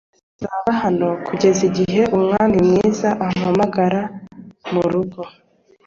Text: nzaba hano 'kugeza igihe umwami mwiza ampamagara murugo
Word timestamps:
nzaba 0.41 0.71
hano 0.83 1.07
'kugeza 1.17 1.61
igihe 1.69 2.01
umwami 2.17 2.55
mwiza 2.67 3.09
ampamagara 3.27 4.01
murugo 4.71 5.21